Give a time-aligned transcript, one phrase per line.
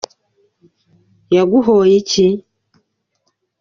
[1.35, 2.25] Yaguho ye iki?